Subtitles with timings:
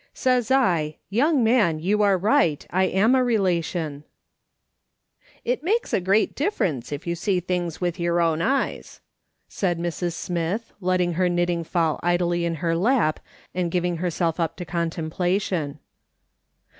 [0.15, 4.03] 'SAYS /, 'YOUNG MAN, YOU ARE RIGHT, I AM A relation:""
[5.53, 8.99] It makes a great difference if you see things with your own eyes,"
[9.47, 10.13] said Mrs.
[10.13, 13.19] Smith, letting her knitting fall idly in her lap,
[13.53, 15.77] and giving herself up to contem plation.